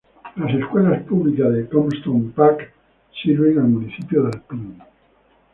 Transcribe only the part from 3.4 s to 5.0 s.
el municipio de Alpine.